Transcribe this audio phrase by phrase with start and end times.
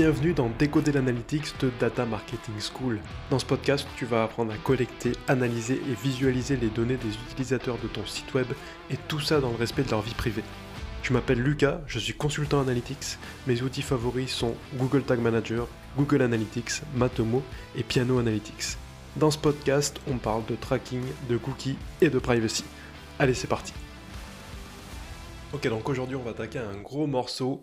[0.00, 3.00] Bienvenue dans Décoder l'Analytics de Data Marketing School.
[3.28, 7.76] Dans ce podcast, tu vas apprendre à collecter, analyser et visualiser les données des utilisateurs
[7.76, 8.46] de ton site web
[8.90, 10.42] et tout ça dans le respect de leur vie privée.
[11.02, 13.18] Je m'appelle Lucas, je suis consultant Analytics.
[13.46, 15.68] Mes outils favoris sont Google Tag Manager,
[15.98, 17.42] Google Analytics, Matomo
[17.76, 18.78] et Piano Analytics.
[19.16, 22.64] Dans ce podcast, on parle de tracking, de cookies et de privacy.
[23.18, 23.74] Allez, c'est parti.
[25.52, 27.60] Ok, donc aujourd'hui, on va attaquer un gros morceau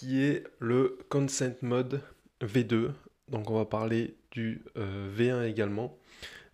[0.00, 2.00] qui est le Consent Mode
[2.40, 2.92] V2.
[3.28, 5.98] Donc on va parler du euh, V1 également,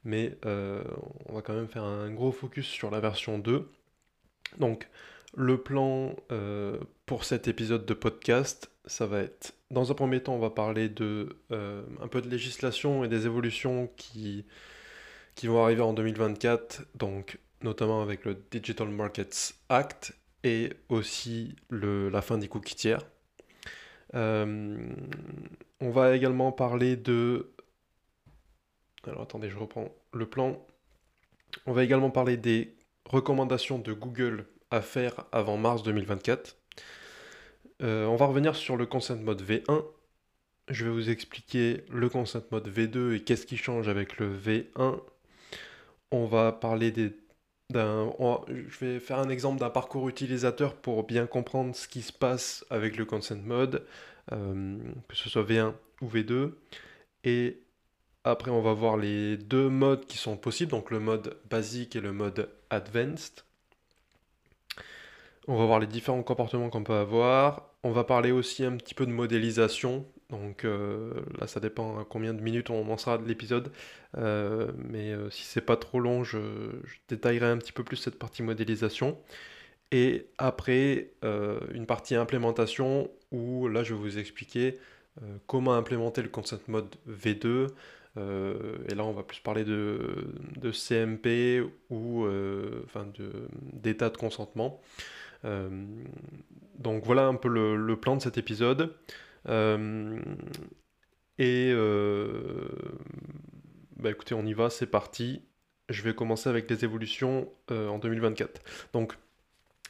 [0.03, 0.83] mais euh,
[1.27, 3.71] on va quand même faire un gros focus sur la version 2.
[4.59, 4.89] Donc
[5.37, 10.35] le plan euh, pour cet épisode de podcast, ça va être, dans un premier temps,
[10.35, 14.45] on va parler de un peu de législation et des évolutions qui,
[15.37, 22.09] qui vont arriver en 2024, donc notamment avec le Digital Markets Act et aussi le,
[22.09, 23.03] la fin des cookies tiers.
[24.15, 24.95] Euh,
[25.81, 27.53] on va également parler de...
[29.07, 30.65] Alors attendez, je reprends le plan.
[31.67, 36.57] On va également parler des recommandations de Google à faire avant mars 2024.
[37.83, 39.85] Euh, on va revenir sur le Consent Mode V1.
[40.69, 45.01] Je vais vous expliquer le Consent Mode V2 et qu'est-ce qui change avec le V1.
[46.11, 47.13] On va parler des
[47.75, 52.65] je vais faire un exemple d'un parcours utilisateur pour bien comprendre ce qui se passe
[52.71, 53.85] avec le consent mode,
[54.33, 54.79] euh,
[55.09, 56.53] que ce soit V1 ou V2.
[57.25, 57.61] Et
[58.25, 62.01] après, on va voir les deux modes qui sont possibles, donc le mode basique et
[62.01, 63.45] le mode advanced.
[65.49, 67.71] On va voir les différents comportements qu'on peut avoir.
[67.85, 72.05] On va parler aussi un petit peu de modélisation, donc euh, là, ça dépend à
[72.05, 73.71] combien de minutes on en sera de l'épisode.
[74.19, 76.39] Euh, mais euh, si c'est pas trop long, je,
[77.09, 79.19] détaillerai un petit peu plus cette partie modélisation.
[79.93, 81.13] Et après,
[81.73, 84.81] une partie implémentation où là, je vais vous expliquer
[85.47, 87.69] comment implémenter le Consent Mode V2.
[88.17, 90.27] et là, on va plus parler de,
[90.73, 92.27] CMP ou
[92.85, 93.07] enfin
[93.75, 94.81] d'état de, consentement.
[95.45, 98.93] donc voilà un peu le plan de cet épisode.
[99.49, 100.19] Euh,
[101.39, 102.69] et euh,
[103.97, 105.43] bah écoutez, on y va, c'est parti.
[105.89, 108.61] Je vais commencer avec les évolutions euh, en 2024.
[108.93, 109.15] Donc,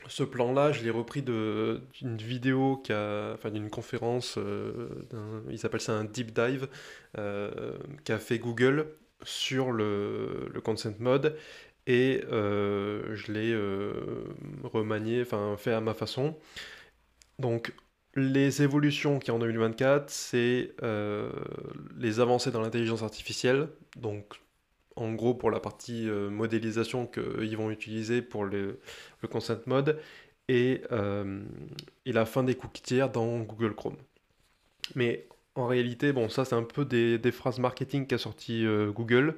[0.09, 4.39] ce plan-là, je l'ai repris d'une vidéo, enfin d'une conférence,
[5.51, 6.69] il s'appelle ça un deep dive,
[7.15, 8.89] qu'a fait Google
[9.23, 11.39] sur le, le consent mode
[11.87, 13.57] et je l'ai
[14.65, 16.37] remanié, enfin fait à ma façon.
[17.39, 17.73] Donc
[18.17, 21.31] les évolutions qui en 2024, c'est euh,
[21.99, 23.69] les avancées dans l'intelligence artificielle.
[23.97, 24.41] Donc,
[24.97, 28.81] en gros, pour la partie euh, modélisation qu'ils vont utiliser pour le,
[29.31, 30.01] consent mode,
[30.51, 31.43] euh,
[32.07, 33.97] et, la fin des cookies tiers dans Google Chrome.
[34.95, 39.37] Mais en réalité, bon, ça c'est un peu des, des phrases marketing qu'a sorti Google.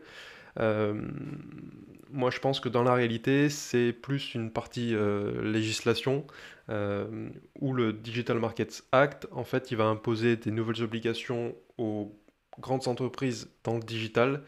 [0.59, 4.95] Moi, je pense que dans la réalité, c'est plus une partie
[5.43, 6.25] législation
[6.71, 7.31] euh,
[7.61, 12.15] où le Digital Markets Act, en fait, il va imposer des nouvelles obligations aux
[12.59, 14.43] grandes entreprises dans le digital.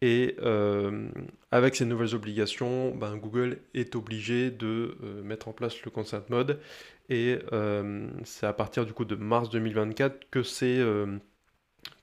[0.00, 1.10] Et euh,
[1.50, 6.22] avec ces nouvelles obligations, ben, Google est obligé de euh, mettre en place le consent
[6.30, 6.60] mode.
[7.10, 7.38] Et
[8.24, 10.42] c'est à partir du coup de mars 2024 que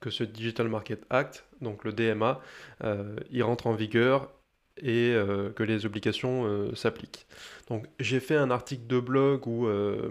[0.01, 2.39] que ce Digital Market Act, donc le DMA,
[3.31, 4.29] il rentre en vigueur
[4.81, 7.25] et euh, que les obligations euh, s'appliquent.
[7.69, 10.09] Donc j'ai fait un article de blog où, euh,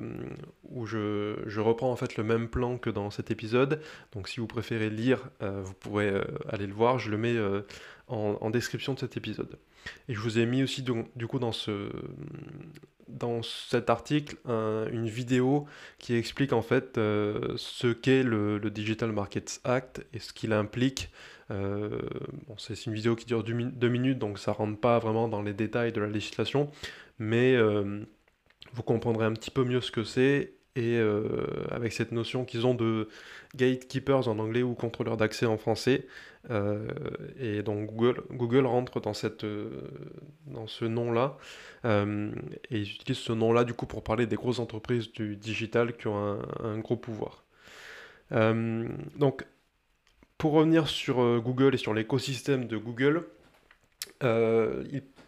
[0.68, 3.80] où je, je, reprends en fait le même plan que dans cet épisode.
[4.12, 6.12] Donc si vous préférez lire, vous pourrez
[6.48, 6.98] aller le voir.
[6.98, 7.36] Je le mets
[8.08, 9.58] en, description de cet épisode.
[10.08, 11.90] Et je vous ai mis aussi du coup dans, ce,
[13.08, 15.66] dans cet article une vidéo
[15.98, 21.10] qui explique en fait ce qu'est le, Digital Markets Act et ce qu'il implique
[21.50, 22.00] euh,
[22.58, 25.92] c'est une vidéo qui dure deux, minutes, donc ça rentre pas vraiment dans les détails
[25.92, 26.70] de la législation,
[27.18, 28.00] mais euh,
[28.72, 32.66] vous comprendrez un petit peu mieux ce que c'est et euh, avec cette notion qu'ils
[32.66, 33.08] ont de
[33.54, 36.06] gatekeepers en anglais ou contrôleurs d'accès en français.
[37.40, 39.46] et donc Google, Google rentre dans, cette,
[40.46, 41.38] dans ce nom-là
[41.84, 46.08] et ils utilisent ce nom-là du coup pour parler des grosses entreprises du digital qui
[46.08, 47.44] ont un, un gros pouvoir.
[48.30, 49.46] donc
[50.38, 53.26] pour revenir sur euh, Google et sur l'écosystème de Google,
[54.22, 54.84] euh,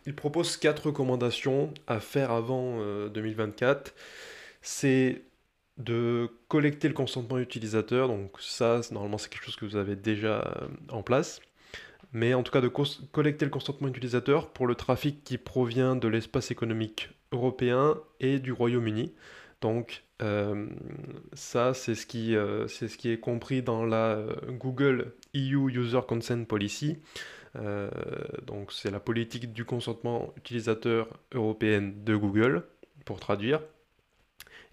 [0.07, 2.79] il, propose quatre recommandations à faire avant
[3.09, 3.89] 2024.
[3.89, 3.93] Euh,
[4.63, 5.23] c'est
[5.77, 10.67] de collecter le consentement utilisateur, donc ça, normalement, c'est quelque chose que vous avez déjà
[10.89, 11.41] en place.
[12.13, 16.09] Mais en tout cas, de collecter le consentement utilisateur pour le trafic qui provient de
[16.09, 19.13] l'espace économique européen et du Royaume-Uni.
[19.61, 22.35] Donc ça, c'est ce, qui,
[22.69, 26.99] c'est ce qui est compris dans la Google EU User Consent Policy.
[28.47, 32.65] donc c'est la politique du consentement utilisateur européenne de Google,
[33.09, 33.63] pour traduire.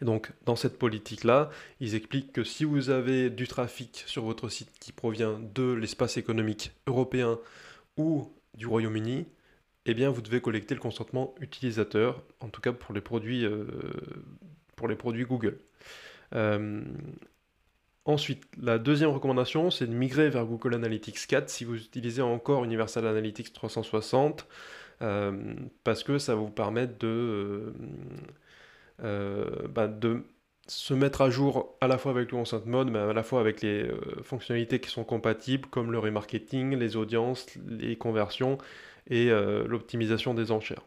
[0.02, 1.50] Et donc, dans cette politique-là,
[1.80, 6.18] ils expliquent que si vous avez du trafic sur votre site qui provient de l'espace
[6.18, 7.40] économique européen
[7.96, 9.26] ou du Royaume-Uni,
[9.86, 13.66] eh bien, vous devez collecter le consentement utilisateur, en tout cas pour les produits, euh,
[14.76, 15.60] pour les produits Google.
[16.34, 16.84] Euh,
[18.06, 22.64] ensuite, la deuxième recommandation, c'est de migrer vers Google Analytics 4 si vous utilisez encore
[22.64, 24.48] Universal Analytics 360,
[25.02, 27.74] euh, parce que ça va vous permettre de
[29.04, 30.24] euh, bah, de
[30.68, 33.40] se mettre à jour à la fois avec le Consent Mode, mais à la fois
[33.40, 33.88] avec les
[34.24, 38.58] fonctionnalités qui sont compatibles, comme le remarketing, les audiences, les conversions
[39.08, 40.82] et l'optimisation des enchères.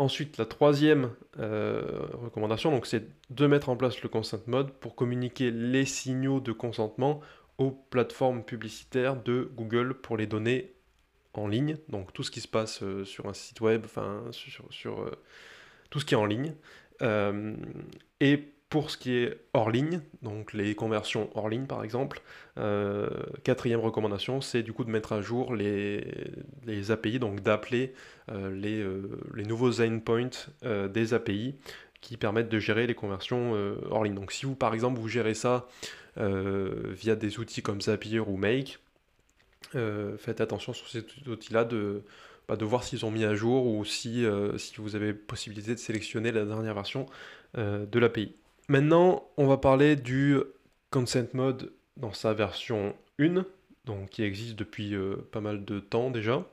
[0.00, 5.50] Ensuite, la troisième recommandation, donc, c'est de mettre en place le Consent Mode pour communiquer
[5.50, 7.20] les signaux de consentement
[7.58, 10.72] aux plateformes publicitaires de Google pour les données
[11.34, 15.10] en ligne, donc tout ce qui se passe sur un site web, enfin sur, sur
[15.90, 16.54] tout ce qui est en ligne.
[17.02, 17.54] Euh,
[18.20, 22.22] et pour ce qui est hors ligne, donc les conversions hors ligne par exemple,
[22.56, 23.08] euh,
[23.44, 26.06] quatrième recommandation, c'est du coup de mettre à jour les,
[26.66, 27.92] les API, donc d'appeler
[28.30, 28.84] euh, les,
[29.34, 30.30] les, nouveaux endpoints
[30.62, 31.56] des API
[32.00, 33.52] qui permettent de gérer les conversions
[33.90, 34.14] hors ligne.
[34.14, 35.68] Donc si vous par exemple vous gérez ça
[36.16, 38.78] via des outils comme Zapier ou Make,
[39.72, 42.04] faites attention sur ces outils-là de
[42.50, 45.78] bah, de voir s'ils ont mis à jour ou si, euh, vous avez possibilité de
[45.78, 47.06] sélectionner la dernière version
[47.56, 48.34] euh, de l'API.
[48.70, 50.38] Maintenant, on va parler du
[50.90, 53.44] Consent Mode dans sa version 1,
[53.84, 56.46] donc qui existe depuis euh, pas mal de temps déjà.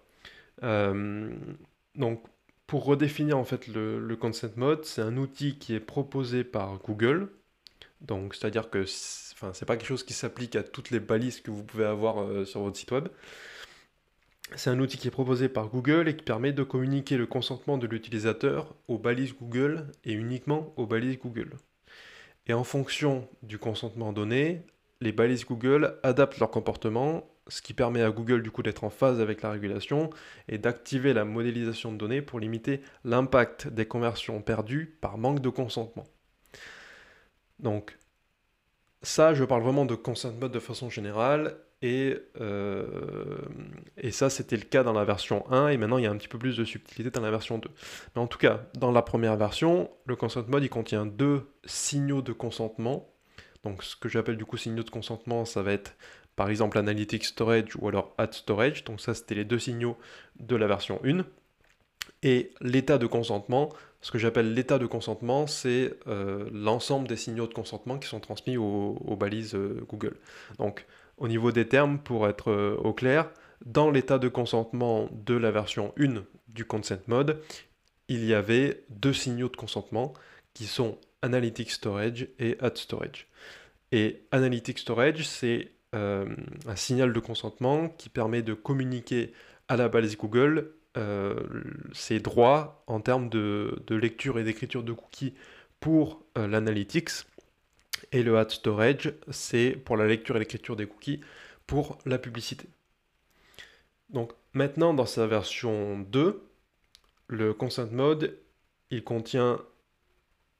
[0.63, 2.23] donc,
[2.65, 7.29] pour redéfinir en fait le, Consent Mode, c'est un outil qui est proposé par Google.
[8.01, 8.83] Donc, c'est-à-dire que
[9.33, 12.47] enfin, c'est pas quelque chose qui s'applique à toutes les balises que vous pouvez avoir
[12.47, 13.09] sur votre site web.
[14.55, 17.77] C'est un outil qui est proposé par Google et qui permet de communiquer le consentement
[17.77, 21.51] de l'utilisateur aux balises Google et uniquement aux balises Google.
[22.47, 24.63] Et en fonction du consentement donné,
[25.01, 28.89] les balises Google adaptent leur comportement, ce qui permet à Google du coup d'être en
[28.89, 30.09] phase avec la régulation
[30.47, 35.49] et d'activer la modélisation de données pour limiter l'impact des conversions perdues par manque de
[35.49, 36.05] consentement.
[37.59, 37.97] Donc
[39.01, 43.37] ça, je parle vraiment de consent mode de façon générale et, euh,
[43.97, 46.17] et ça, c'était le cas dans la version 1, et maintenant il y a un
[46.17, 47.69] petit peu plus de subtilité dans la version 2.
[48.15, 52.21] Mais en tout cas, dans la première version, le consent mode, il contient deux signaux
[52.21, 53.07] de consentement.
[53.63, 55.95] Donc ce que j'appelle du coup signaux de consentement, ça va être
[56.35, 58.83] par exemple Analytics Storage ou alors Add Storage.
[58.83, 59.97] Donc ça, c'était les deux signaux
[60.39, 61.25] de la version 1.
[62.23, 63.69] Et l'état de consentement,
[64.01, 68.19] ce que j'appelle l'état de consentement, c'est euh, l'ensemble des signaux de consentement qui sont
[68.19, 70.15] transmis aux, balises euh, Google.
[70.57, 70.85] Donc
[71.17, 73.29] au niveau des termes, pour être euh, au clair,
[73.65, 77.41] dans l'état de consentement de la version 1 du Consent Mode,
[78.07, 80.13] il y avait deux signaux de consentement
[80.53, 83.27] qui sont Analytics Storage et Add Storage.
[83.91, 86.25] Et Analytics Storage, c'est euh,
[86.67, 89.33] un signal de consentement qui permet de communiquer
[89.67, 91.35] à la balise Google euh,
[91.93, 95.33] ses droits en termes de, lecture et d'écriture de cookies
[95.79, 97.09] pour l'analytics
[98.11, 101.21] et le Add Storage, c'est pour la lecture et l'écriture des cookies
[101.65, 102.67] pour la publicité.
[104.09, 106.41] Donc maintenant, dans sa version 2,
[107.27, 108.37] le Consent Mode,
[108.89, 109.59] il contient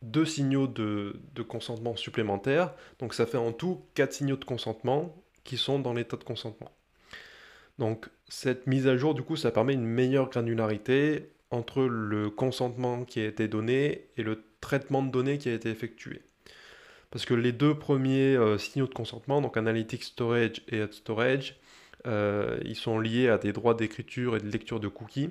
[0.02, 2.74] deux signaux de, consentement supplémentaires.
[3.00, 6.72] Donc ça fait en tout quatre signaux de consentement qui sont dans l'état de consentement.
[7.80, 13.06] Donc cette mise à jour, du coup, ça permet une meilleure granularité entre le consentement
[13.06, 16.22] qui a été donné et le traitement de données qui a été effectué.
[17.12, 21.56] Parce que les deux premiers euh, signaux de consentement, donc Analytics Storage et Add Storage,
[22.06, 25.30] euh, ils sont liés à des droits d'écriture et de lecture de cookies,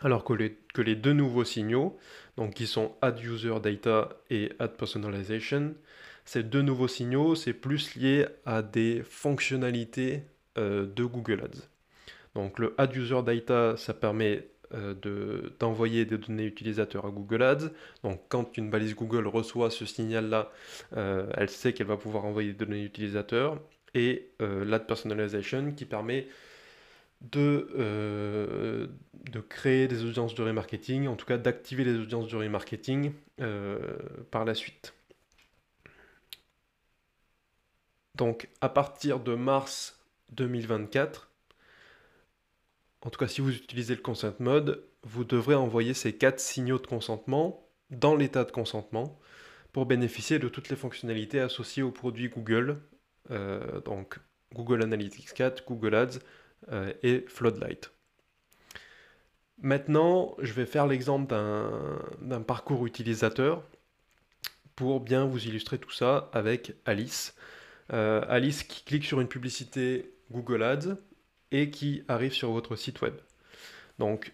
[0.00, 1.98] alors que les, que les deux nouveaux signaux,
[2.36, 5.74] donc qui sont Add User Data et Add Personalization,
[6.24, 10.22] ces deux nouveaux signaux, c'est plus lié à des fonctionnalités
[10.58, 11.68] euh, de Google Ads.
[12.34, 17.70] Donc le Add User Data, ça permet euh, d'envoyer des données utilisateurs à Google Ads.
[18.04, 20.50] Donc quand une balise Google reçoit ce signal-là,
[20.96, 23.60] euh, elle sait qu'elle va pouvoir envoyer des données utilisateurs.
[23.94, 26.26] Et euh, l'Ad Personalization qui permet
[27.20, 27.68] de,
[29.30, 33.12] de créer des audiences de remarketing, en tout cas d'activer les audiences de remarketing
[34.30, 34.92] par la suite.
[38.16, 40.00] Donc à partir de mars
[40.32, 41.31] 2024,
[43.02, 46.78] en tout cas si vous utilisez le consent mode, vous devrez envoyer ces quatre signaux
[46.78, 49.18] de consentement dans l'état de consentement.
[49.72, 52.78] pour bénéficier de toutes les fonctionnalités associées aux produits Google,
[53.86, 54.18] donc
[54.52, 56.18] Google Analytics 4, Google Ads
[57.02, 57.90] et Floodlight.
[59.62, 61.32] Maintenant, je vais faire l'exemple
[62.20, 63.62] d'un parcours utilisateur
[64.74, 67.36] pour bien vous illustrer tout ça avec Alice.
[67.92, 70.96] Euh, Alice qui clique sur une publicité Google Ads
[71.52, 73.14] et qui arrive sur votre site web.
[73.98, 74.32] Donc,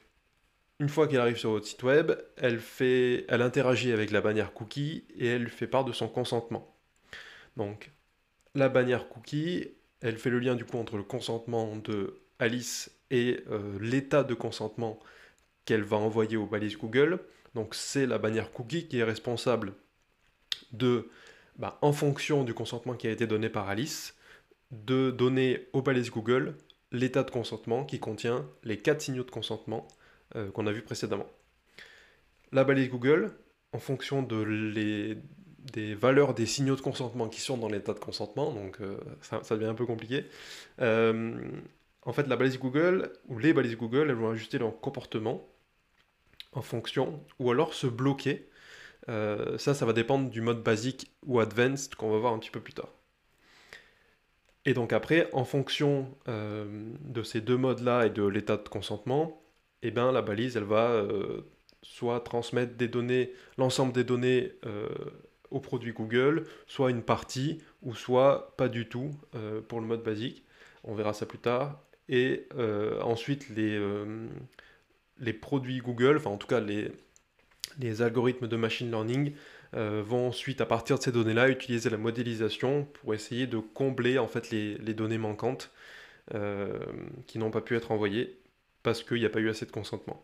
[0.80, 4.54] une fois qu'elle arrive sur votre site web, elle, fait, elle interagit avec la bannière
[4.54, 6.74] cookie et elle fait part de son consentement.
[7.56, 7.90] Donc,
[8.54, 9.68] la bannière cookie,
[10.00, 14.34] elle fait le lien du coup entre le consentement de Alice et euh, l'état de
[14.34, 15.00] consentement
[15.64, 17.18] qu'elle va envoyer aux balises Google.
[17.54, 19.74] Donc c'est la bannière cookie qui est responsable
[20.72, 21.10] de,
[21.56, 24.14] bah, en fonction du consentement qui a été donné par Alice,
[24.70, 26.56] de donner aux balises Google
[26.92, 29.88] l'état de consentement qui contient les quatre signaux de consentement
[30.36, 31.26] euh, qu'on a vu précédemment.
[32.52, 33.32] La balise Google,
[33.72, 35.18] en fonction de les,
[35.72, 39.42] des valeurs des signaux de consentement qui sont dans l'état de consentement, donc euh, ça,
[39.50, 40.24] devient un peu compliqué.
[40.80, 41.36] Euh,
[42.02, 45.46] en fait, la balise Google, ou les balises Google, elles vont ajuster leur comportement
[46.52, 48.48] en fonction, ou alors se bloquer.
[49.06, 52.60] Ça, ça va dépendre du mode basique ou advanced qu'on va voir un petit peu
[52.60, 52.90] plus tard.
[54.64, 59.40] Et donc après, en fonction de ces deux modes-là et de l'état de consentement,
[59.82, 61.06] eh ben, la balise, elle va
[61.82, 64.52] soit transmettre des données, l'ensemble des données
[65.50, 70.02] au produit Google, soit une partie, ou soit pas du tout euh, pour le mode
[70.02, 70.44] basique.
[70.84, 71.82] On verra ça plus tard.
[72.08, 74.26] Et euh, ensuite, les, euh,
[75.18, 76.90] les produits Google, enfin en tout cas les,
[77.78, 79.34] les algorithmes de machine learning,
[79.72, 84.28] vont ensuite, à partir de ces données-là, utiliser la modélisation pour essayer de combler en
[84.28, 85.70] fait les, données manquantes
[87.26, 88.38] qui n'ont pas pu être envoyées
[88.82, 90.22] parce qu'il n'y a pas eu assez de consentement.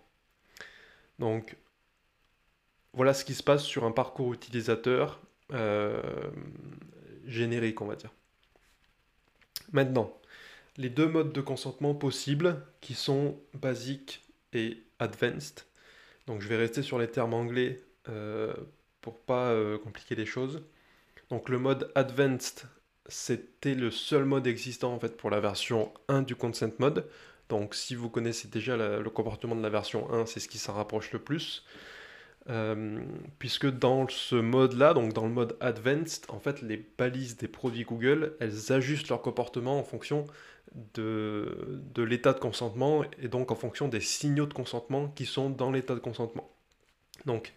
[1.19, 1.57] Donc
[2.95, 5.21] voilà ce qui se passe sur un parcours utilisateur
[5.53, 6.01] euh,
[7.27, 8.13] générique, on va dire.
[9.73, 10.17] Maintenant,
[10.77, 14.23] les deux modes de consentement possibles qui sont basique
[14.53, 15.65] et advanced.
[16.27, 18.55] Donc je vais rester sur les termes anglais euh,
[19.05, 20.63] pour pas euh, compliquer les choses.
[21.29, 22.65] Donc le mode advanced,
[23.07, 27.07] c'était le seul mode existant en fait pour la version 1 du consent mode.
[27.51, 30.73] Donc si vous connaissez déjà le comportement de la version 1, c'est ce qui s'en
[30.73, 31.67] rapproche le plus.
[32.49, 33.03] Euh,
[33.39, 37.85] puisque dans ce mode-là, donc dans le mode Advanced, en fait, les balises des produits
[37.85, 40.27] Google, elles ajustent leur comportement en fonction
[40.95, 45.51] de, de l'état de consentement et donc en fonction des signaux de consentement qui sont
[45.51, 46.51] dans l'état de consentement.
[47.27, 47.53] Donc,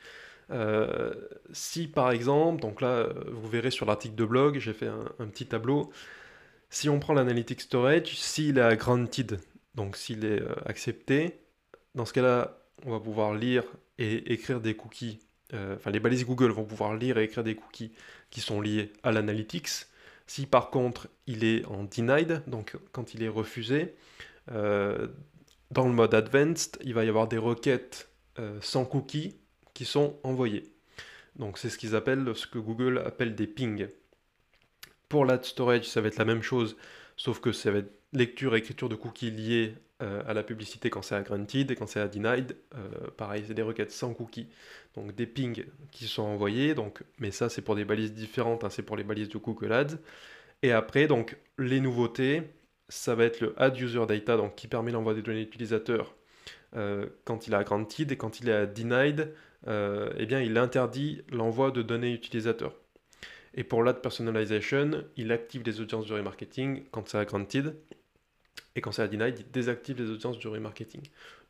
[0.52, 1.14] euh,
[1.52, 5.46] si par exemple, donc là, vous verrez sur l'article de blog, j'ai fait un, petit
[5.46, 5.92] tableau.
[6.70, 9.40] Si on prend l'analytic storage, s'il est granted,
[9.76, 11.40] donc s'il est euh, accepté,
[11.96, 13.64] dans ce cas-là, on va pouvoir lire
[13.98, 15.20] et écrire des cookies,
[15.54, 17.94] euh, enfin les balises Google vont pouvoir lire et écrire des cookies
[18.30, 19.70] qui sont liés à l'analytics.
[20.28, 23.96] Si par contre il est en denied, donc quand il est refusé,
[24.50, 28.10] dans le mode advanced, il va y avoir des requêtes
[28.62, 29.36] sans cookies
[29.78, 30.64] qui sont envoyées.
[31.36, 33.88] Donc c'est ce qu'ils appellent, ce que Google appelle des pings.
[35.08, 36.76] Pour l'ad storage, ça va être la même chose,
[37.16, 40.90] sauf que ça va être lecture et écriture de cookies liés euh, à la publicité
[40.90, 42.58] quand c'est à granted et quand c'est à denied.
[42.74, 44.48] Euh, pareil, c'est des requêtes sans cookies.
[44.96, 48.72] Donc des pings qui sont envoyés, donc, mais ça c'est pour des balises différentes, hein,
[48.72, 49.98] c'est pour les balises de Google Ads.
[50.64, 52.42] Et après, donc les nouveautés,
[52.90, 56.16] ça va être le add user data, donc qui permet l'envoi des données utilisateurs
[56.76, 59.34] euh, quand il est granted et quand il est à denied,
[59.66, 62.76] eh bien il interdit l'envoi de données utilisateurs.
[63.54, 67.76] Et pour l'ad personalization, il active les audiences du remarketing quand c'est granted
[68.78, 71.02] et quand c'est à denied, il désactive les audiences du remarketing.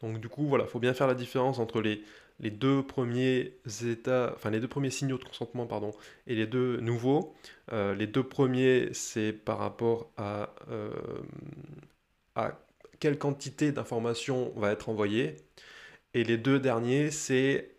[0.02, 2.02] Donc du coup, voilà, il faut bien faire la différence entre les,
[2.40, 3.54] les deux premiers
[3.86, 5.92] états, enfin les deux premiers signaux de consentement, pardon,
[6.26, 7.36] et les deux nouveaux.
[7.74, 10.90] Euh, les deux premiers, c'est par rapport à, euh,
[12.36, 12.58] à
[13.02, 15.36] quelle quantité d'informations va être envoyée.
[16.14, 17.77] Et les deux derniers, c'est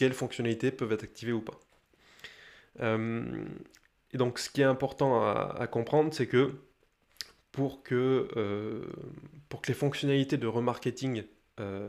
[0.00, 1.60] quelles fonctionnalités peuvent être activées ou pas.
[2.80, 3.44] Euh,
[4.12, 6.54] et donc ce qui est important à comprendre, c'est que
[7.52, 8.86] pour que, euh,
[9.50, 11.24] pour que les fonctionnalités de remarketing
[11.58, 11.86] euh,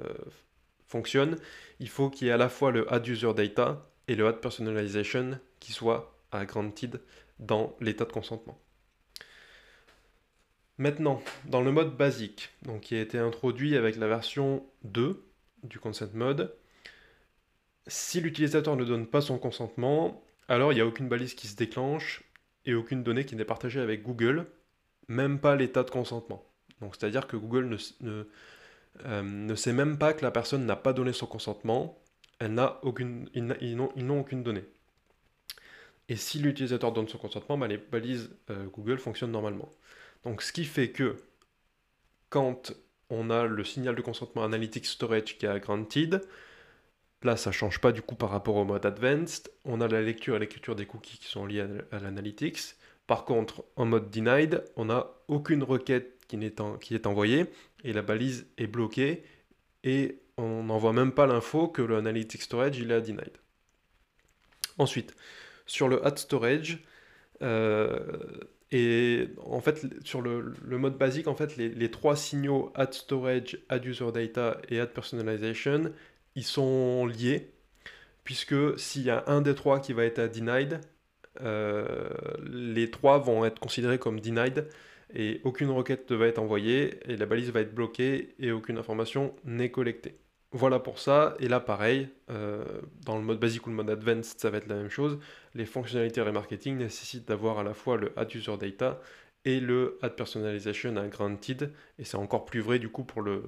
[0.89, 1.37] fonctionnent,
[1.79, 4.41] il faut qu'il y ait à la fois le add user data et le add
[4.41, 6.99] personalization qui soient à granted
[7.39, 8.59] dans l'état de consentement.
[10.77, 15.23] Maintenant, dans le mode basique, donc qui a été introduit avec la version 2
[15.63, 16.53] du consent mode,
[17.87, 21.55] si l'utilisateur ne donne pas son consentement, alors il n'y a aucune balise qui se
[21.55, 22.23] déclenche
[22.65, 24.47] et aucune donnée qui n'est partagée avec Google
[25.07, 26.43] même pas l'état de consentement.
[26.79, 28.25] Donc c'est-à-dire que Google ne,
[29.05, 32.01] euh, sait même pas que la personne n'a pas donné son consentement,
[32.39, 34.63] elle n'a aucune, ils n'ont aucune donnée.
[36.09, 39.69] Et si l'utilisateur donne son consentement, bah, les balises euh, Google fonctionnent normalement.
[40.23, 41.17] Donc ce qui fait que
[42.29, 42.73] quand
[43.09, 46.21] on a le signal de consentement Analytics Storage qui est granted,
[47.23, 50.01] là ça ne change pas du coup par rapport au mode Advanced, on a la
[50.01, 52.75] lecture et l'écriture des cookies qui sont liés à, l'Analytics.
[53.07, 56.37] Par contre, en mode Denied, on n'a aucune requête qui,
[56.95, 57.45] est, envoyée
[57.83, 59.23] et la balise est bloquée
[59.83, 63.37] et on n'envoie même pas l'info que le Analytics Storage est à Denied.
[64.77, 65.15] Ensuite,
[65.65, 66.79] sur le Add Storage,
[67.41, 67.99] euh,
[68.71, 73.85] et en fait, sur le, mode basique, en fait, les, trois signaux Add Storage, Add
[73.85, 75.91] User Data et Add Personalization,
[76.35, 77.51] ils sont liés,
[78.23, 80.79] puisque s'il y a un des trois qui va être à denied,
[81.41, 82.09] euh,
[82.43, 84.67] les trois vont être considérés comme denied
[85.13, 88.77] et aucune requête ne va être envoyée et la balise va être bloquée et aucune
[88.77, 90.17] information n'est collectée.
[90.53, 92.65] Voilà pour ça, et là pareil, euh,
[93.05, 95.17] dans le mode basique ou le mode advanced, ça va être la même chose.
[95.53, 98.99] Les fonctionnalités remarketing nécessitent d'avoir à la fois le add user data
[99.45, 103.43] et le add personalization à granted, et c'est encore plus vrai du coup pour le,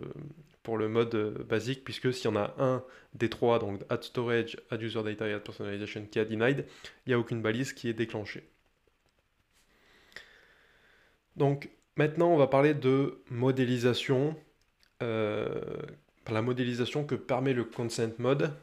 [0.64, 4.04] pour le mode euh, basique, puisque s'il y en a un des trois, donc add
[4.04, 6.66] storage, add user data et add personalization qui est denied,
[7.06, 8.50] il n'y a aucune balise qui est déclenchée.
[11.36, 14.36] Donc maintenant on va parler de modélisation.
[15.02, 15.62] Euh,
[16.32, 18.54] la modélisation que permet le consent mode.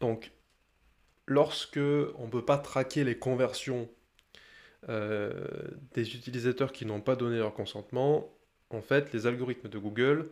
[0.00, 0.32] Donc,
[1.26, 3.88] lorsque on ne peut pas traquer les conversions
[4.88, 5.46] euh,
[5.94, 8.33] des utilisateurs qui n'ont pas donné leur consentement,
[8.70, 10.28] en fait, les algorithmes de Google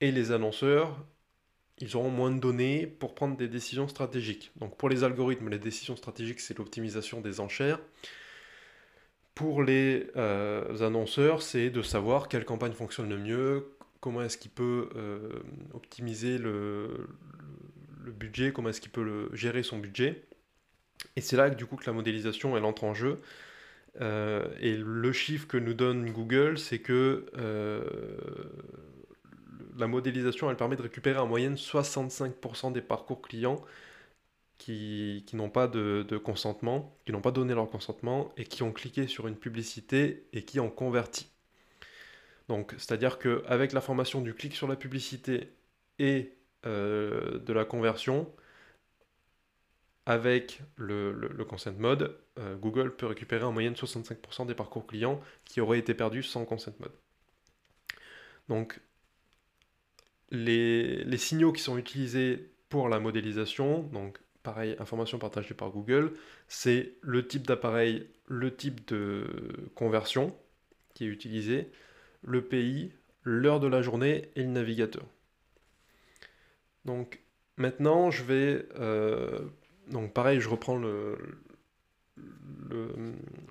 [0.00, 0.98] et les annonceurs,
[1.78, 4.50] ils auront moins de données pour prendre des décisions stratégiques.
[4.56, 7.80] Donc pour les algorithmes, les décisions stratégiques, c'est l'optimisation des enchères.
[9.34, 14.50] Pour les euh, annonceurs, c'est de savoir quelle campagne fonctionne le mieux, comment est-ce qu'il
[14.50, 15.42] peut euh,
[15.74, 17.06] optimiser le,
[18.06, 20.24] budget, comment est-ce qu'il peut gérer son budget.
[21.16, 23.20] Et c'est là que du coup que la modélisation elle entre en jeu.
[24.00, 27.82] Euh, et le chiffre que nous donne Google, c'est que euh,
[29.78, 33.60] la modélisation elle permet de récupérer en moyenne 65% des parcours clients
[34.58, 38.72] qui, n'ont pas de, de, consentement, qui n'ont pas donné leur consentement et qui ont
[38.72, 41.30] cliqué sur une publicité et qui ont converti.
[42.48, 45.52] Donc, c'est-à-dire qu'avec la formation du clic sur la publicité
[45.98, 46.32] et
[46.64, 48.32] euh, de la conversion,
[50.06, 51.12] avec le,
[51.44, 55.94] consent mode, euh, Google peut récupérer en moyenne 65% des parcours clients qui auraient été
[55.94, 56.92] perdus sans consent mode.
[58.48, 58.80] Donc,
[60.30, 66.12] les, signaux qui sont utilisés pour la modélisation, donc pareil, information partagée par Google,
[66.46, 69.26] c'est le type d'appareil, le type de
[69.74, 70.36] conversion
[70.94, 71.68] qui est utilisé,
[72.22, 72.92] le pays,
[73.24, 75.04] l'heure de la journée et le navigateur.
[76.84, 77.20] Donc
[77.56, 78.68] maintenant, je vais...
[78.78, 79.40] Euh,
[79.90, 81.16] donc pareil, je reprends le,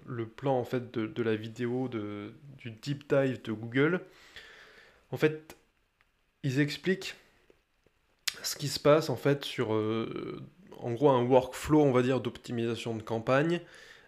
[0.08, 4.02] le, plan en fait de, la vidéo de, du deep dive de Google.
[5.12, 5.56] En fait,
[6.44, 7.16] ils expliquent
[8.44, 10.42] ce qui se passe en fait sur euh,
[10.78, 13.62] en gros un workflow on va dire d'optimisation de campagne.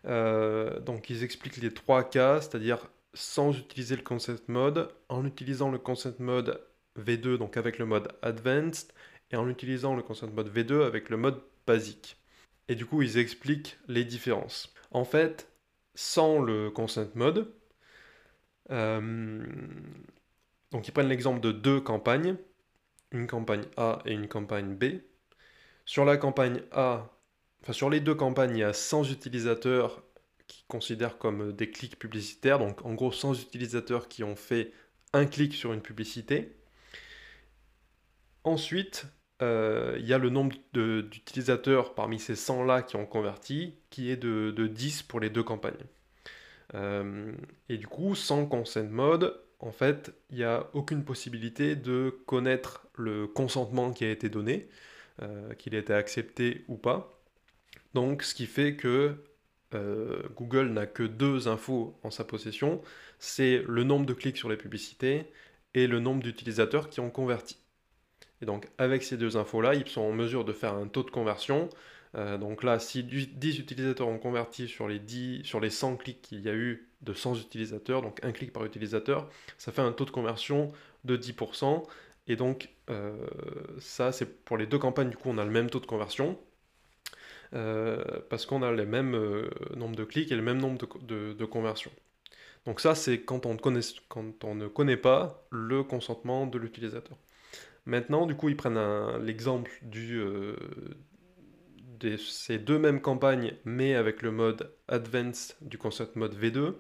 [0.06, 5.72] Euh, donc ils expliquent les trois cas, c'est-à-dire sans utiliser le consent mode, en utilisant
[5.72, 6.62] le consent mode
[7.00, 8.94] V2, donc avec le mode Advanced,
[9.32, 12.18] et en utilisant le consent mode V2 avec le mode basique.
[12.68, 14.74] Et du coup, ils expliquent les différences.
[14.92, 15.50] En fait,
[15.96, 17.54] sans le consent mode,
[18.72, 19.46] euh,
[20.72, 22.36] donc ils prennent l'exemple de deux campagnes,
[23.12, 25.02] une campagne A et une campagne B.
[25.86, 27.10] Sur la campagne A,
[27.62, 30.04] enfin sur les deux campagnes, il y a 100 utilisateurs
[30.48, 34.74] qui considèrent comme des clics publicitaires, donc en gros 100 utilisateurs qui ont fait
[35.14, 36.58] un clic sur une publicité.
[38.44, 39.08] Ensuite,
[39.42, 44.18] euh, il y a le nombre d'utilisateurs parmi ces 100-là qui ont converti, qui est
[44.18, 45.74] de, 10 pour les deux campagnes.
[46.74, 47.32] Euh,
[47.70, 52.88] et du coup, sans consent mode, en fait, il n'y a aucune possibilité de connaître
[52.96, 54.68] le consentement qui a été donné,
[55.22, 57.22] euh, qu'il a été accepté ou pas.
[57.94, 59.16] Donc, ce qui fait que
[60.36, 62.82] Google n'a que deux infos en sa possession,
[63.20, 65.26] c'est le nombre de clics sur les publicités
[65.74, 67.58] et le nombre d'utilisateurs qui ont converti.
[68.42, 71.10] Et donc avec ces deux infos-là, ils sont en mesure de faire un taux de
[71.12, 71.70] conversion.
[72.16, 76.22] Euh, donc là, si 10 utilisateurs ont converti sur les, 10, sur les 100 clics
[76.22, 79.92] qu'il y a eu de 100 utilisateurs, donc un clic par utilisateur, ça fait un
[79.92, 80.72] taux de conversion
[81.04, 81.84] de 10%.
[82.28, 83.16] Et donc euh,
[83.80, 86.38] ça, c'est pour les deux campagnes, du coup, on a le même taux de conversion.
[87.54, 89.12] Euh, parce qu'on a le même
[89.76, 91.92] nombre de clics et le même nombre de, conversions.
[92.66, 97.18] Donc ça, c'est quand, on ne connaît pas le consentement de l'utilisateur.
[97.88, 98.78] Maintenant, du coup, ils prennent
[99.24, 100.58] l'exemple euh,
[102.18, 106.76] ces deux mêmes campagnes, mais avec le mode Advanced du Consent Mode V2.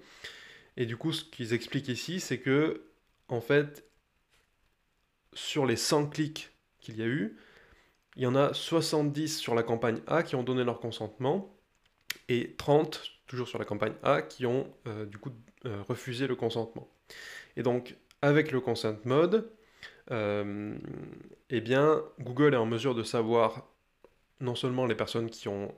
[0.75, 2.89] Et du coup, ce qu'ils expliquent ici, c'est que,
[3.29, 3.89] en fait,
[5.31, 7.37] sur les 100 clics qu'il y a eu,
[8.17, 11.57] il y en a 70 sur la campagne A qui ont donné leur consentement,
[12.27, 15.31] et 30, toujours sur la campagne A, qui ont euh, du coup
[15.65, 16.89] euh, refusé le consentement.
[17.55, 19.49] Et donc, avec le consent mode,
[20.11, 20.77] euh,
[21.49, 23.67] eh bien, Google est en mesure de savoir
[24.39, 25.73] non seulement les personnes qui ont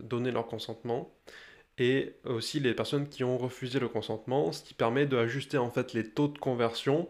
[0.00, 1.14] donné leur consentement,
[1.76, 5.92] et aussi les personnes qui ont refusé le consentement, ce qui permet d'ajuster en fait
[5.92, 7.08] les taux de conversion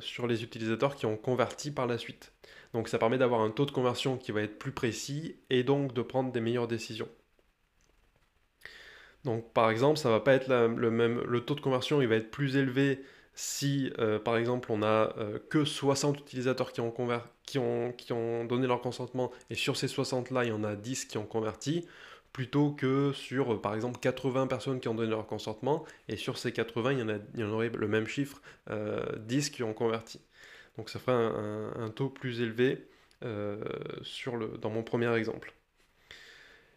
[0.00, 2.32] sur les utilisateurs qui ont converti par la suite.
[2.74, 5.94] Donc ça permet d'avoir un taux de conversion qui va être plus précis et donc
[5.94, 7.08] de prendre des meilleures décisions.
[9.24, 12.16] Donc par exemple, ça va pas être le même, le taux de conversion, il va
[12.16, 13.02] être plus élevé
[13.34, 16.92] si euh, par exemple on a euh, que 60 utilisateurs qui ont,
[17.44, 20.62] qui, ont, qui ont donné leur consentement et sur ces 60 là il y en
[20.62, 21.86] a 10 qui ont converti
[22.32, 26.38] plutôt que sur euh, par exemple 80 personnes qui ont donné leur consentement et sur
[26.38, 28.40] ces 80 il y en, a, il y en aurait le même chiffre
[29.18, 30.20] 10 qui ont converti.
[30.76, 32.88] Donc ça ferait un, taux plus élevé
[34.02, 35.54] sur le, dans mon premier exemple.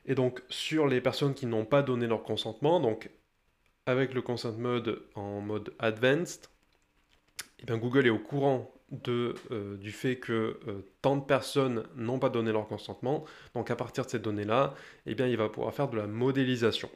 [0.06, 3.10] Et donc sur les personnes qui n'ont pas donné leur consentement, donc
[3.88, 6.50] avec le consent mode en mode advanced,
[7.68, 8.72] eh Google est au courant
[9.08, 13.24] euh, du fait que euh, tant de personnes n'ont pas donné leur consentement.
[13.56, 16.90] Donc à partir de ces données-là, eh il va pouvoir faire de la modélisation.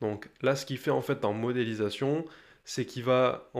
[0.00, 2.24] Donc là, ce qu'il fait en fait en modélisation,
[2.64, 3.50] c'est qu'il va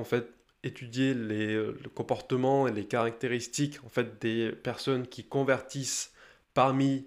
[0.62, 3.78] étudier les, euh, le comportement et les caractéristiques
[4.20, 6.12] des personnes qui convertissent
[6.54, 7.06] parmi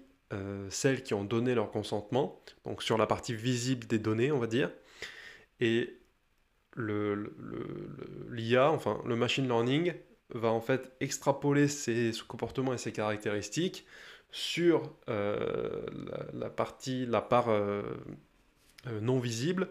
[0.68, 4.48] celles qui ont donné leur consentement, donc sur la partie visible des données, on va
[4.48, 4.68] dire.
[5.60, 5.98] Et
[6.76, 9.94] l'IA, enfin le machine learning,
[10.30, 13.86] va en fait extrapoler ces, comportements et ces caractéristiques
[14.30, 15.86] sur euh,
[16.32, 17.82] la, partie, la part euh,
[19.00, 19.68] non visible,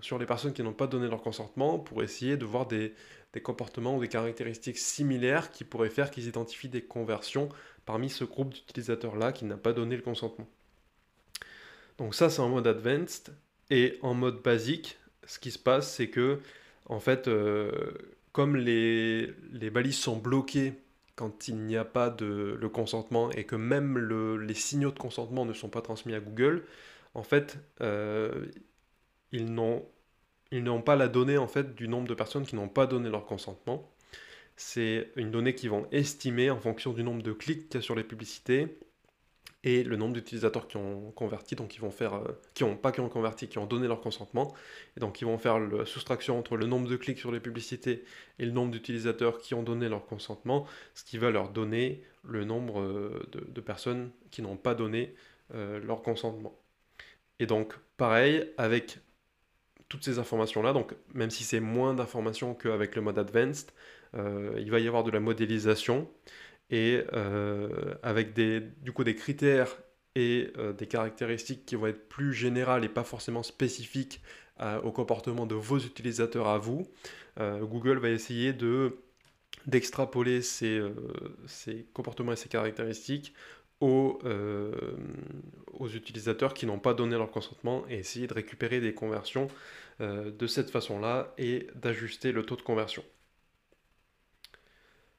[0.00, 2.94] sur les personnes qui n'ont pas donné leur consentement, pour essayer de voir des,
[3.32, 7.48] des comportements ou des caractéristiques similaires qui pourraient faire qu'ils identifient des conversions
[7.86, 10.48] parmi ce groupe d'utilisateurs-là qui n'a pas donné le consentement.
[11.98, 13.34] Donc ça, c'est en mode advanced.
[13.72, 16.40] Et en mode basique, ce qui se passe, c'est que,
[16.90, 17.72] en fait, euh,
[18.32, 19.32] comme les,
[19.72, 20.74] balises sont bloquées
[21.16, 23.96] quand il n'y a pas de le consentement et que même
[24.36, 26.64] les signaux de consentement ne sont pas transmis à Google,
[27.14, 28.46] en fait, euh,
[29.32, 29.86] ils n'ont
[30.50, 33.08] ils n'ont pas la donnée en fait du nombre de personnes qui n'ont pas donné
[33.08, 33.90] leur consentement.
[34.56, 37.82] C'est une donnée qu'ils vont estimer en fonction du nombre de clics qu'il y a
[37.82, 38.78] sur les publicités
[39.64, 42.90] et le nombre d'utilisateurs qui ont converti, donc ils vont faire, euh, qui ont pas
[42.90, 44.54] qui ont converti, qui ont donné leur consentement,
[44.96, 48.04] et donc ils vont faire la soustraction entre le nombre de clics sur les publicités
[48.38, 52.44] et le nombre d'utilisateurs qui ont donné leur consentement, ce qui va leur donner le
[52.44, 55.14] nombre euh, de, personnes qui n'ont pas donné
[55.54, 56.58] euh, leur consentement.
[57.38, 58.98] Et donc pareil avec
[59.88, 63.72] toutes ces informations-là, donc même si c'est moins d'informations qu'avec le mode advanced,
[64.14, 66.06] il va y avoir de la modélisation
[66.72, 69.76] et euh, avec des, du coup des critères
[70.16, 74.20] et euh, des caractéristiques qui vont être plus générales et pas forcément spécifiques
[74.84, 76.86] au comportement de vos utilisateurs à vous,
[77.36, 78.98] Google va essayer de
[79.66, 80.80] d'extrapoler ces,
[81.46, 83.34] ces, comportements et ces caractéristiques
[83.80, 84.20] aux,
[85.72, 89.48] aux utilisateurs qui n'ont pas donné leur consentement et essayer de récupérer des conversions
[89.98, 93.02] de cette façon-là et d'ajuster le taux de conversion.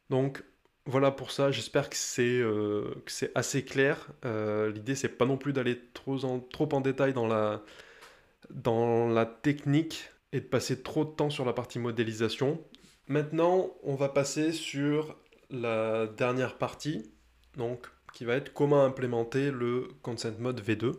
[0.09, 0.41] Donc
[0.85, 2.93] voilà pour ça, j'espère que c'est euh,
[3.35, 4.09] assez clair.
[4.25, 10.45] Euh, L'idée c'est pas non plus d'aller trop en, détail dans la, technique et de
[10.45, 12.61] passer trop de temps sur la partie modélisation.
[13.07, 15.15] Maintenant, on va passer sur
[15.49, 17.09] la dernière partie,
[17.55, 20.93] donc qui va être comment implémenter le Consent Mode V2.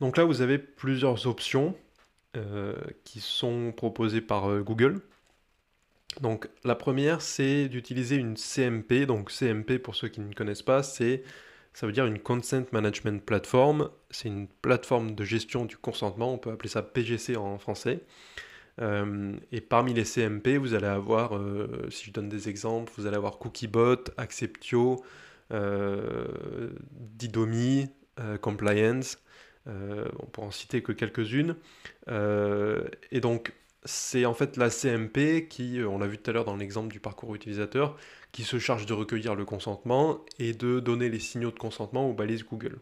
[0.00, 1.74] Donc là, vous avez plusieurs options
[2.36, 5.00] euh, qui sont proposées par Google.
[6.20, 9.06] Donc la première, c'est d'utiliser une CMP.
[9.06, 11.22] Donc CMP, pour ceux qui ne connaissent pas, c'est
[11.76, 13.90] ça veut dire une Consent Management Platform.
[14.10, 16.32] C'est une plateforme de gestion du consentement.
[16.32, 18.00] On peut appeler ça PGC en français.
[18.80, 23.06] Euh, et parmi les CMP, vous allez avoir, euh, si je donne des exemples, vous
[23.06, 25.04] allez avoir Cookiebot, Acceptio,
[25.52, 27.88] euh, Didomi,
[28.40, 29.18] Compliance.
[29.66, 31.56] on pourra en citer que quelques-unes.
[32.08, 33.52] et donc,
[33.86, 36.92] c'est en fait la CMP qui, euh, on l'a vu tout à l'heure dans l'exemple
[36.92, 37.96] du parcours utilisateur,
[38.32, 42.12] qui se charge de recueillir le consentement et de donner les signaux de consentement aux
[42.12, 42.78] balises Google.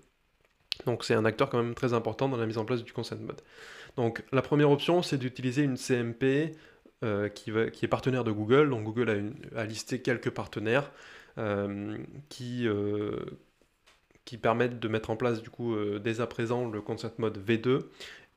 [0.87, 3.17] Donc c'est un acteur quand même très important dans la mise en place du consent
[3.17, 3.43] mode.
[3.97, 6.57] Donc la première option, c'est d'utiliser une CMP
[7.05, 8.71] euh, qui, est partenaire de Google.
[8.71, 10.91] Donc Google a, listé quelques partenaires
[11.39, 11.97] euh,
[12.29, 12.67] qui,
[14.25, 17.83] qui permettent de mettre en place du coup dès à présent le concept mode V2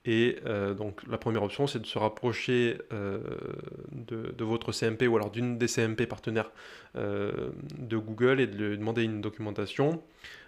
[0.08, 0.38] et
[0.78, 5.67] donc la première option, c'est de se rapprocher de, votre CMP ou alors d'une des
[5.67, 6.50] CMP partenaires
[6.96, 10.02] de Google et de lui demander une documentation.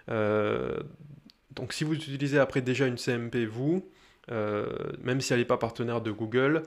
[0.08, 3.86] donc si vous utilisez après déjà une CMP, vous,
[4.30, 6.64] même si elle n'est pas partenaire de Google,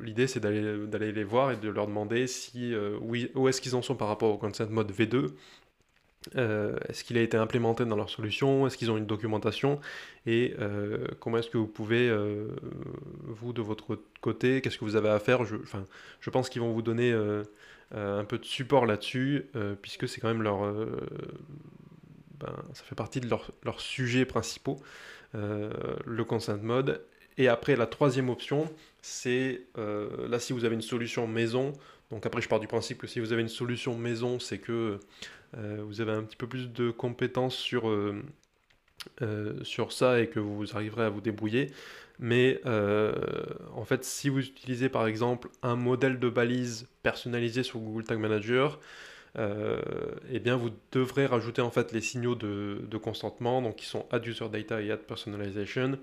[0.00, 3.82] l'idée c'est d'aller les voir et de leur demander si, oui, où est-ce qu'ils en
[3.82, 5.28] sont par rapport au Consent Mode V2
[6.36, 8.66] euh, est-ce qu'il a été implémenté dans leur solution?
[8.66, 9.80] Est-ce qu'ils ont une documentation?
[10.26, 12.48] Et euh, comment est-ce que vous pouvez, euh,
[13.22, 15.44] vous, de votre côté, qu'est-ce que vous avez à faire?
[15.44, 15.56] Je,
[16.20, 17.12] je pense qu'ils vont vous donner
[17.92, 19.46] un peu de support là-dessus,
[19.82, 20.60] puisque c'est quand même leur...
[22.38, 24.78] Ben, ça fait partie de leurs leur sujets principaux,
[25.32, 27.00] le consent mode.
[27.38, 28.68] Et après, la troisième option,
[29.00, 31.72] c'est là, si vous avez une solution maison,
[32.10, 35.00] donc après, je pars du principe que si vous avez une solution maison, c'est que
[35.56, 38.22] vous avez un petit peu plus de compétences sur, euh,
[39.22, 41.72] euh, sur ça et que vous arriverez à vous débrouiller.
[42.18, 48.04] Mais en fait, si vous utilisez par exemple un modèle de balise personnalisé sur Google
[48.04, 48.80] Tag Manager,
[49.36, 54.26] eh bien vous devrez rajouter en fait les signaux de, consentement, donc qui sont add
[54.26, 55.98] user data et add personalization,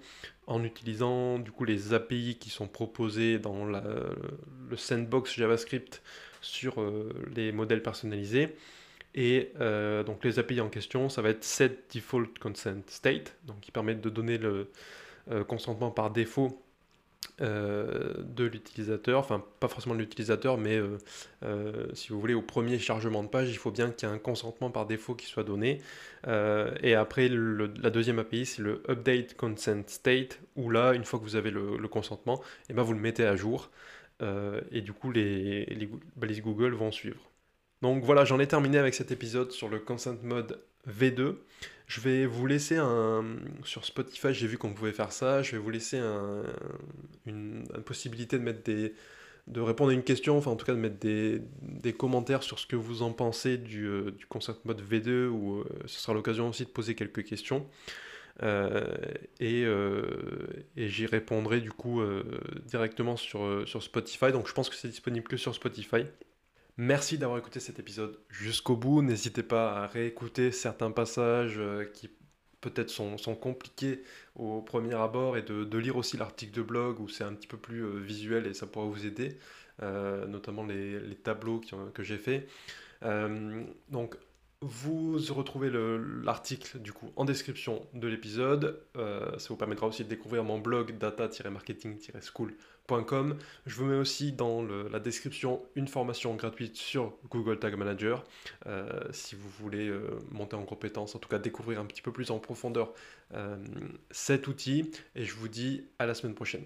[0.46, 6.04] en utilisant du coup les API qui sont proposés dans le sandbox JavaScript
[6.42, 6.76] sur
[7.36, 8.56] les modèles personnalisés.
[9.16, 13.60] Et euh, donc les API en question, ça va être set default consent state, donc
[13.62, 14.70] qui permet de donner le
[15.32, 16.60] euh, consentement par défaut
[17.42, 20.80] euh, de l'utilisateur, enfin pas forcément de l'utilisateur, mais
[21.94, 24.20] si vous voulez au premier chargement de page, il faut bien qu'il y ait un
[24.20, 25.82] consentement par défaut qui soit donné.
[26.28, 31.24] et après la deuxième API, c'est le update consent state, où là, une fois que
[31.24, 33.70] vous avez le, consentement, eh ben vous le mettez à jour.
[34.72, 37.33] et du coup, les, les balises Google vont suivre.
[37.84, 41.36] Donc voilà, j'en ai terminé avec cet épisode sur le Consent Mode V2.
[41.86, 43.26] Je vais vous laisser un...
[43.66, 45.42] Sur Spotify, j'ai vu qu'on pouvait faire ça.
[45.42, 46.00] Je vais vous laisser
[47.26, 47.66] une...
[47.86, 52.58] possibilité de répondre à une question, enfin en tout cas de mettre des, commentaires sur
[52.58, 56.48] ce que vous en pensez du, euh, Consent Mode V2, ou euh, ce sera l'occasion
[56.48, 57.68] aussi de poser quelques questions.
[58.44, 58.96] Euh,
[59.42, 59.68] et,
[60.78, 62.02] j'y répondrai du coup
[62.66, 64.32] directement sur Spotify.
[64.32, 66.06] Donc je pense que c'est disponible que sur Spotify.
[66.78, 69.04] Merci d'avoir écouté cet épisode jusqu'au bout.
[69.04, 72.10] N'hésitez pas à réécouter certains passages euh, qui
[72.62, 74.04] peut-être sont, compliqués
[74.36, 77.58] au premier abord et de, lire aussi l'article de blog où c'est un petit peu
[77.58, 79.38] plus euh, visuel et ça pourra vous aider,
[79.84, 81.62] euh, notamment les, tableaux
[81.94, 82.48] que j'ai fait.
[83.90, 84.16] donc
[84.64, 85.72] vous retrouvez
[86.24, 88.80] l'article du coup en description de l'épisode.
[88.96, 92.54] ça vous permettra aussi de découvrir mon blog data-marketing-school
[93.66, 98.24] je vous mets aussi dans la description une formation gratuite sur Google Tag Manager
[98.68, 102.12] euh, si vous voulez euh, monter en compétence, en tout cas découvrir un petit peu
[102.12, 102.94] plus en profondeur
[103.34, 103.58] euh,
[104.12, 104.92] cet outil.
[105.16, 106.66] Et je vous dis à la semaine prochaine.